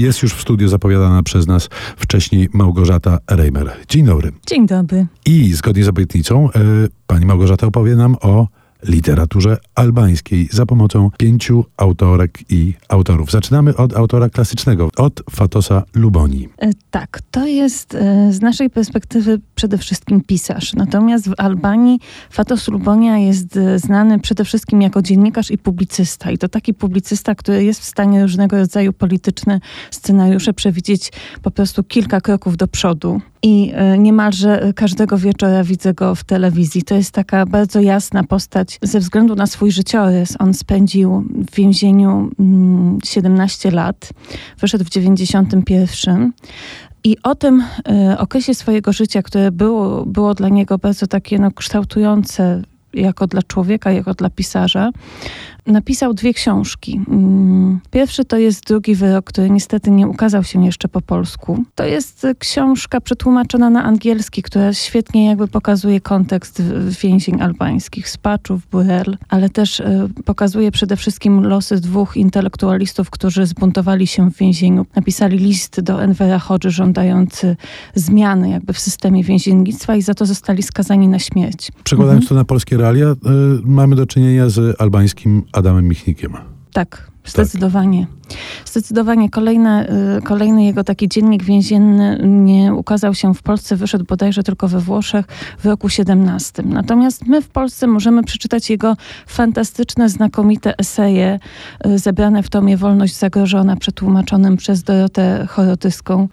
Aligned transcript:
jest 0.00 0.22
już 0.22 0.34
w 0.34 0.40
studiu 0.40 0.68
zapowiadana 0.68 1.22
przez 1.22 1.46
nas 1.46 1.68
wcześniej 1.96 2.48
Małgorzata 2.52 3.18
Reimer. 3.30 3.72
Dzień 3.88 4.04
dobry. 4.04 4.32
Dzień 4.46 4.66
dobry. 4.66 5.06
I 5.26 5.52
zgodnie 5.52 5.84
z 5.84 5.88
obietnicą, 5.88 6.48
e, 6.50 6.60
pani 7.06 7.26
Małgorzata 7.26 7.66
opowie 7.66 7.96
nam 7.96 8.16
o 8.20 8.48
literaturze 8.84 9.56
albańskiej 9.78 10.48
za 10.52 10.66
pomocą 10.66 11.10
pięciu 11.18 11.64
autorek 11.76 12.38
i 12.50 12.74
autorów. 12.88 13.30
Zaczynamy 13.30 13.76
od 13.76 13.96
autora 13.96 14.28
klasycznego, 14.28 14.90
od 14.96 15.22
Fatosa 15.30 15.82
Luboni. 15.94 16.48
E, 16.58 16.70
tak, 16.90 17.20
to 17.30 17.46
jest 17.46 17.94
e, 17.94 18.32
z 18.32 18.40
naszej 18.40 18.70
perspektywy 18.70 19.40
przede 19.54 19.78
wszystkim 19.78 20.20
pisarz. 20.20 20.74
Natomiast 20.74 21.28
w 21.28 21.34
Albanii 21.38 22.00
Fatos 22.30 22.68
Lubonia 22.68 23.18
jest 23.18 23.56
e, 23.56 23.78
znany 23.78 24.18
przede 24.18 24.44
wszystkim 24.44 24.82
jako 24.82 25.02
dziennikarz 25.02 25.50
i 25.50 25.58
publicysta. 25.58 26.30
I 26.30 26.38
to 26.38 26.48
taki 26.48 26.74
publicysta, 26.74 27.34
który 27.34 27.64
jest 27.64 27.80
w 27.80 27.84
stanie 27.84 28.22
różnego 28.22 28.56
rodzaju 28.56 28.92
polityczne 28.92 29.60
scenariusze 29.90 30.52
przewidzieć 30.52 31.12
po 31.42 31.50
prostu 31.50 31.84
kilka 31.84 32.20
kroków 32.20 32.56
do 32.56 32.68
przodu. 32.68 33.20
I 33.42 33.72
niemalże 33.98 34.72
każdego 34.76 35.18
wieczora 35.18 35.64
widzę 35.64 35.94
go 35.94 36.14
w 36.14 36.24
telewizji. 36.24 36.82
To 36.82 36.94
jest 36.94 37.10
taka 37.10 37.46
bardzo 37.46 37.80
jasna 37.80 38.24
postać 38.24 38.78
ze 38.82 39.00
względu 39.00 39.34
na 39.34 39.46
swój 39.46 39.67
życiorys. 39.70 40.36
On 40.38 40.54
spędził 40.54 41.24
w 41.50 41.54
więzieniu 41.54 42.30
17 43.04 43.68
mm, 43.68 43.76
lat, 43.76 44.12
wyszedł 44.60 44.84
w 44.84 44.90
91. 44.90 46.32
I 47.04 47.16
o 47.22 47.34
tym 47.34 47.64
y, 48.10 48.18
okresie 48.18 48.54
swojego 48.54 48.92
życia, 48.92 49.22
które 49.22 49.52
było, 49.52 50.06
było 50.06 50.34
dla 50.34 50.48
niego 50.48 50.78
bardzo 50.78 51.06
takie 51.06 51.38
no, 51.38 51.50
kształtujące 51.50 52.62
jako 52.94 53.26
dla 53.26 53.42
człowieka, 53.42 53.92
jako 53.92 54.14
dla 54.14 54.30
pisarza, 54.30 54.90
napisał 55.72 56.14
dwie 56.14 56.34
książki. 56.34 57.00
Mm, 57.08 57.80
pierwszy 57.90 58.24
to 58.24 58.36
jest 58.36 58.66
drugi 58.66 58.94
wyrok, 58.94 59.24
który 59.24 59.50
niestety 59.50 59.90
nie 59.90 60.08
ukazał 60.08 60.44
się 60.44 60.64
jeszcze 60.64 60.88
po 60.88 61.00
polsku. 61.00 61.64
To 61.74 61.84
jest 61.84 62.26
książka 62.38 63.00
przetłumaczona 63.00 63.70
na 63.70 63.84
angielski, 63.84 64.42
która 64.42 64.72
świetnie 64.72 65.26
jakby 65.26 65.48
pokazuje 65.48 66.00
kontekst 66.00 66.62
więzień 67.02 67.40
albańskich, 67.40 68.08
Spaczów, 68.08 68.66
Burel, 68.70 69.18
ale 69.28 69.50
też 69.50 69.80
y, 69.80 70.08
pokazuje 70.24 70.70
przede 70.70 70.96
wszystkim 70.96 71.44
losy 71.44 71.80
dwóch 71.80 72.16
intelektualistów, 72.16 73.10
którzy 73.10 73.46
zbuntowali 73.46 74.06
się 74.06 74.30
w 74.30 74.36
więzieniu. 74.36 74.86
Napisali 74.96 75.38
list 75.38 75.80
do 75.80 76.02
Envera 76.02 76.38
Hodży 76.38 76.70
żądający 76.70 77.56
zmiany 77.94 78.50
jakby 78.50 78.72
w 78.72 78.78
systemie 78.78 79.24
więziennictwa 79.24 79.96
i 79.96 80.02
za 80.02 80.14
to 80.14 80.26
zostali 80.26 80.62
skazani 80.62 81.08
na 81.08 81.18
śmierć. 81.18 81.72
Przekładając 81.84 82.22
mhm. 82.22 82.28
to 82.28 82.34
na 82.34 82.44
polskie 82.44 82.76
realia, 82.76 83.06
y, 83.06 83.16
mamy 83.64 83.96
do 83.96 84.06
czynienia 84.06 84.48
z 84.48 84.80
albańskim 84.80 85.42
Adamem 85.58 85.88
Michnikiem. 85.88 86.32
Tak, 86.72 87.10
zdecydowanie. 87.24 88.06
Tak. 88.06 88.38
Zdecydowanie 88.64 89.30
kolejne, 89.30 89.88
y, 90.18 90.22
kolejny 90.22 90.64
jego 90.64 90.84
taki 90.84 91.08
dziennik 91.08 91.42
więzienny 91.42 92.20
nie 92.24 92.74
ukazał 92.74 93.14
się 93.14 93.34
w 93.34 93.42
Polsce, 93.42 93.76
wyszedł 93.76 94.04
bodajże 94.04 94.42
tylko 94.42 94.68
we 94.68 94.80
Włoszech 94.80 95.26
w 95.58 95.66
roku 95.66 95.88
17. 95.88 96.62
Natomiast 96.66 97.26
my 97.26 97.42
w 97.42 97.48
Polsce 97.48 97.86
możemy 97.86 98.22
przeczytać 98.22 98.70
jego 98.70 98.96
fantastyczne, 99.26 100.08
znakomite 100.08 100.78
eseje 100.78 101.38
y, 101.86 101.98
zebrane 101.98 102.42
w 102.42 102.50
tomie 102.50 102.76
Wolność 102.76 103.16
zagrożona, 103.16 103.76
przetłumaczonym 103.76 104.56
przez 104.56 104.82
Dorotę 104.82 105.46
Chorotyską. 105.48 106.28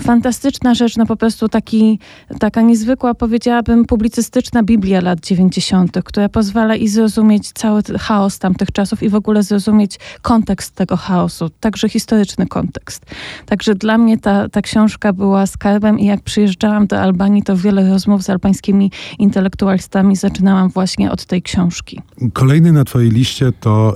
Fantastyczna 0.00 0.74
rzecz, 0.74 0.96
no 0.96 1.06
po 1.06 1.16
prostu 1.16 1.48
taki, 1.48 1.98
taka 2.40 2.60
niezwykła, 2.60 3.14
powiedziałabym, 3.14 3.84
publicystyczna 3.84 4.62
Biblia 4.62 5.00
lat 5.00 5.20
90., 5.20 5.98
która 6.04 6.28
pozwala 6.28 6.76
i 6.76 6.88
zrozumieć 6.88 7.52
cały 7.52 7.82
chaos 7.82 8.38
tamtych 8.38 8.72
czasów 8.72 9.02
i 9.02 9.08
w 9.08 9.14
ogóle 9.14 9.42
zrozumieć 9.42 9.98
kontekst 10.22 10.74
tego 10.74 10.96
chaosu 10.96 11.50
także 11.60 11.88
historyczny 11.88 12.46
kontekst. 12.46 13.06
Także 13.46 13.74
dla 13.74 13.98
mnie 13.98 14.18
ta, 14.18 14.48
ta 14.48 14.62
książka 14.62 15.12
była 15.12 15.46
skarbem 15.46 15.98
i 15.98 16.04
jak 16.04 16.20
przyjeżdżałam 16.20 16.86
do 16.86 17.00
Albanii, 17.00 17.42
to 17.42 17.56
wiele 17.56 17.90
rozmów 17.90 18.22
z 18.22 18.30
albańskimi 18.30 18.90
intelektualistami 19.18 20.16
zaczynałam 20.16 20.68
właśnie 20.68 21.10
od 21.10 21.24
tej 21.24 21.42
książki. 21.42 22.00
Kolejny 22.32 22.72
na 22.72 22.84
twojej 22.84 23.10
liście 23.10 23.52
to 23.60 23.94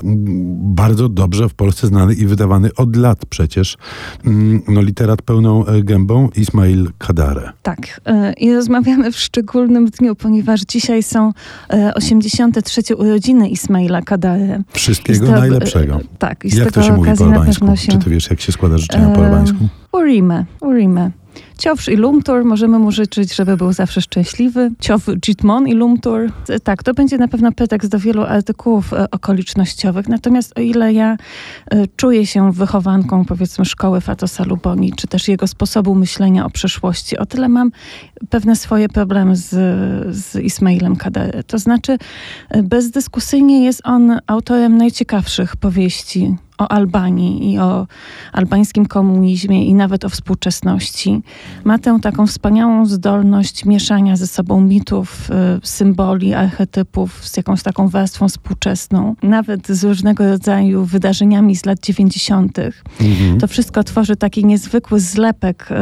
bardzo 0.60 1.08
dobrze 1.08 1.48
w 1.48 1.54
Polsce 1.54 1.86
znany 1.86 2.14
i 2.14 2.26
wydawany 2.26 2.74
od 2.76 2.96
lat 2.96 3.26
przecież 3.26 3.76
mm, 4.24 4.62
no, 4.68 4.82
literat 4.82 5.22
pełną 5.22 5.66
e, 5.66 5.82
gębą 5.84 6.28
Ismail 6.36 6.90
Kadare. 6.98 7.52
Tak. 7.62 8.00
E, 8.06 8.32
I 8.32 8.54
rozmawiamy 8.54 9.12
w 9.12 9.18
szczególnym 9.18 9.86
dniu, 9.86 10.14
ponieważ 10.14 10.60
dzisiaj 10.60 11.02
są 11.02 11.32
83 11.94 12.82
e, 12.90 12.96
urodziny 12.96 13.48
Ismaila 13.48 14.02
Kadare. 14.02 14.62
Wszystkiego 14.72 15.26
to, 15.26 15.32
najlepszego. 15.32 16.00
Tak. 16.18 16.44
I 16.44 16.56
Jak 16.56 16.72
to 16.72 16.82
się 16.82 16.92
mówi 16.92 17.10
po 17.18 17.24
albańsku? 17.24 17.76
Się... 17.76 17.92
Czy 17.92 17.98
ty 17.98 18.10
wiesz, 18.10 18.30
jak 18.30 18.40
się 18.40 18.52
składa 18.52 18.78
życzenia 18.78 19.08
po 19.08 19.24
albańsku? 19.24 19.58
Urime, 19.92 20.44
urime. 20.60 21.10
Ciowsz 21.58 21.88
i 21.88 21.96
Lumtur, 21.96 22.44
możemy 22.44 22.78
mu 22.78 22.92
życzyć, 22.92 23.34
żeby 23.34 23.56
był 23.56 23.72
zawsze 23.72 24.00
szczęśliwy. 24.00 24.70
Ciow 24.80 25.06
Jitmon 25.28 25.68
i 25.68 25.74
Lumtur. 25.74 26.32
Tak, 26.64 26.82
to 26.82 26.94
będzie 26.94 27.18
na 27.18 27.28
pewno 27.28 27.52
pretekst 27.52 27.90
do 27.90 27.98
wielu 27.98 28.22
artykułów 28.22 28.92
e, 28.92 29.10
okolicznościowych. 29.10 30.08
Natomiast 30.08 30.58
o 30.58 30.60
ile 30.60 30.92
ja 30.92 31.16
e, 31.70 31.86
czuję 31.96 32.26
się 32.26 32.52
wychowanką, 32.52 33.24
powiedzmy, 33.24 33.64
szkoły 33.64 34.00
Fatosa 34.00 34.44
Luboni, 34.44 34.92
czy 34.96 35.06
też 35.06 35.28
jego 35.28 35.46
sposobu 35.46 35.94
myślenia 35.94 36.46
o 36.46 36.50
przyszłości, 36.50 37.18
o 37.18 37.26
tyle 37.26 37.48
mam 37.48 37.70
pewne 38.30 38.56
swoje 38.56 38.88
problemy 38.88 39.36
z, 39.36 39.48
z 40.16 40.36
Ismailem 40.36 40.96
Kadere. 40.96 41.42
To 41.44 41.58
znaczy, 41.58 41.98
e, 42.50 42.62
bezdyskusyjnie 42.62 43.64
jest 43.64 43.80
on 43.84 44.18
autorem 44.26 44.76
najciekawszych 44.76 45.56
powieści 45.56 46.36
o 46.58 46.72
Albanii 46.72 47.52
i 47.52 47.58
o 47.58 47.86
albańskim 48.32 48.86
komunizmie 48.86 49.66
i 49.66 49.74
nawet 49.74 50.04
o 50.04 50.08
współczesności. 50.08 51.22
Ma 51.64 51.78
tę 51.78 51.98
taką 52.02 52.26
wspaniałą 52.26 52.86
zdolność 52.86 53.64
mieszania 53.64 54.16
ze 54.16 54.26
sobą 54.26 54.60
mitów, 54.60 55.30
y, 55.30 55.34
symboli, 55.62 56.34
archetypów 56.34 57.28
z 57.28 57.36
jakąś 57.36 57.62
taką 57.62 57.88
warstwą 57.88 58.28
współczesną, 58.28 59.14
nawet 59.22 59.68
z 59.68 59.84
różnego 59.84 60.28
rodzaju 60.28 60.84
wydarzeniami 60.84 61.56
z 61.56 61.64
lat 61.66 61.80
90. 61.80 62.58
Mhm. 63.00 63.40
To 63.40 63.46
wszystko 63.46 63.84
tworzy 63.84 64.16
taki 64.16 64.44
niezwykły 64.44 65.00
zlepek 65.00 65.68
y, 65.70 65.74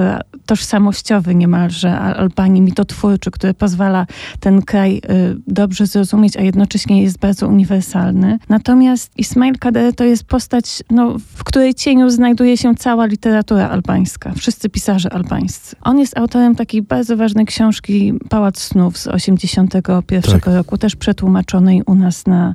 tożsamościowy 0.47 1.35
niemalże 1.35 1.99
Albanii, 1.99 2.63
mitotwórczy, 2.63 3.31
który 3.31 3.55
pozwala 3.55 4.07
ten 4.41 4.63
kraj 4.63 4.97
y, 4.97 5.01
dobrze 5.47 5.87
zrozumieć, 5.87 6.37
a 6.37 6.41
jednocześnie 6.41 7.03
jest 7.03 7.19
bardzo 7.19 7.49
uniwersalny. 7.49 8.39
Natomiast 8.49 9.19
Ismail 9.19 9.59
Kader 9.59 9.95
to 9.95 10.05
jest 10.05 10.25
postać 10.25 10.62
no, 10.91 11.19
w 11.37 11.45
której 11.45 11.75
cieniu 11.75 12.11
znajduje 12.11 12.57
się 12.57 12.75
cała 12.75 13.07
literatura 13.07 13.69
albańska, 13.69 14.33
wszyscy 14.37 14.69
pisarze 14.69 15.13
albańscy. 15.13 15.77
On 15.83 15.99
jest 15.99 16.19
autorem 16.19 16.55
takiej 16.55 16.83
bardzo 16.83 17.17
ważnej 17.17 17.47
książki 17.47 18.15
Pałac 18.29 18.59
Snów 18.59 18.99
z 18.99 19.03
1981 19.03 20.41
tak. 20.41 20.55
roku, 20.55 20.79
też 20.79 20.97
przetłumaczonej 20.97 21.83
u 21.87 21.95
nas 21.95 22.27
na 22.27 22.55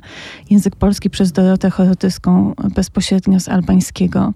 język 0.50 0.76
polski 0.76 1.10
przez 1.10 1.32
Dorotę 1.32 1.70
Chorotyską 1.70 2.54
bezpośrednio 2.74 3.40
z 3.40 3.48
albańskiego. 3.48 4.32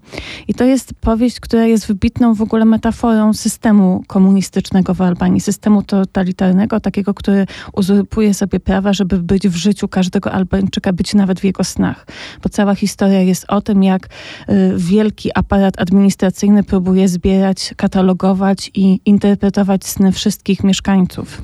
I 0.48 0.54
to 0.54 0.64
jest 0.64 0.94
powieść, 0.94 1.40
która 1.40 1.64
jest 1.64 1.86
wybitną 1.86 2.34
w 2.34 2.42
ogóle 2.42 2.64
metaforą 2.64 3.34
systemu 3.34 4.04
komunistycznego 4.06 4.94
w 4.94 5.00
Albanii, 5.00 5.40
systemu 5.40 5.82
totalitarnego, 5.82 6.80
takiego, 6.80 7.14
który 7.14 7.46
uzurpuje 7.72 8.34
sobie 8.34 8.60
prawa, 8.60 8.92
żeby 8.92 9.18
być 9.18 9.48
w 9.48 9.56
życiu 9.56 9.88
każdego 9.88 10.32
Albańczyka, 10.32 10.92
być 10.92 11.14
nawet 11.14 11.40
w 11.40 11.44
jego 11.44 11.64
snach. 11.64 12.06
Bo 12.42 12.48
cała 12.48 12.74
historia 12.74 13.20
jest 13.20 13.44
o 13.48 13.60
tym, 13.62 13.82
jak 13.82 14.06
y, 14.06 14.72
wielki 14.76 15.30
aparat 15.34 15.80
administracyjny 15.80 16.62
próbuje 16.62 17.08
zbierać, 17.08 17.74
katalogować 17.76 18.70
i 18.74 19.00
interpretować 19.04 19.86
sny 19.86 20.12
wszystkich 20.12 20.64
mieszkańców. 20.64 21.42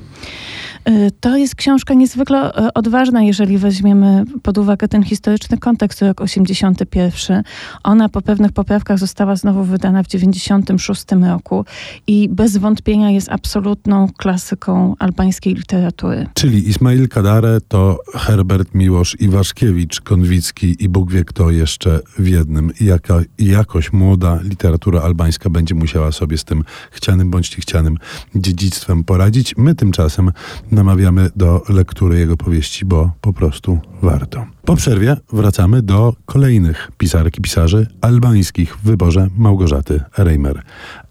Y, 0.89 1.11
to 1.19 1.37
jest 1.37 1.55
książka 1.55 1.93
niezwykle 1.93 2.67
y, 2.67 2.73
odważna, 2.73 3.21
jeżeli 3.21 3.57
weźmiemy 3.57 4.23
pod 4.43 4.57
uwagę 4.57 4.87
ten 4.87 5.03
historyczny 5.03 5.57
kontekst, 5.57 6.01
rok 6.01 6.21
81. 6.21 7.43
Ona 7.83 8.09
po 8.09 8.21
pewnych 8.21 8.51
poprawkach 8.51 8.99
została 8.99 9.35
znowu 9.35 9.63
wydana 9.63 10.03
w 10.03 10.07
96 10.07 11.05
roku 11.29 11.65
i 12.07 12.29
bez 12.29 12.57
wątpienia 12.57 13.11
jest 13.11 13.29
absolutną 13.29 14.07
klasyką 14.17 14.95
albańskiej 14.99 15.53
literatury. 15.53 16.27
Czyli 16.33 16.69
Ismail 16.69 17.07
Kadare 17.07 17.61
to 17.67 17.97
Herbert 18.13 18.73
Miłosz 18.73 19.15
Iwaszkiewicz, 19.19 20.01
Konwicki 20.01 20.83
i 20.83 20.89
Bóg 20.89 21.11
wie 21.11 21.25
kto 21.25 21.51
jeszcze 21.51 21.99
w 22.19 22.27
jednym. 22.27 22.71
Jaka, 22.81 23.19
jakoś 23.39 23.93
młoda 23.93 24.39
literatura 24.43 25.01
albańska 25.01 25.49
będzie 25.49 25.75
musiała 25.75 26.11
sobie 26.11 26.37
z 26.37 26.43
tym 26.43 26.63
chcianym 26.91 27.31
bądź 27.31 27.55
chcianym 27.55 27.97
dziedzictwem 28.35 29.03
poradzić. 29.03 29.57
My 29.57 29.75
tymczasem 29.75 30.31
namawiamy 30.79 31.29
do 31.35 31.63
lektury 31.69 32.19
jego 32.19 32.37
powieści, 32.37 32.85
bo 32.85 33.11
po 33.21 33.33
prostu 33.33 33.79
warto. 34.01 34.45
Po 34.65 34.75
przerwie 34.75 35.17
wracamy 35.33 35.81
do 35.81 36.15
kolejnych 36.25 36.91
pisarek 36.97 37.37
i 37.37 37.41
pisarzy 37.41 37.87
albańskich 38.01 38.77
w 38.77 38.81
wyborze 38.81 39.27
Małgorzaty 39.37 40.03
Reimer. 40.17 40.61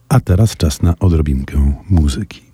A 0.08 0.20
teraz 0.20 0.56
czas 0.56 0.82
na 0.82 0.94
odrobinkę 0.98 1.72
muzyki. 1.90 2.47